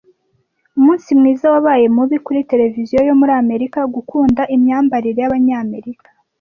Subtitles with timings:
[0.77, 6.07] Umunsi mwiza wabaye mubi kuri televiziyo yo muri Amerika Gukunda Imyambarire y'Abanyamerika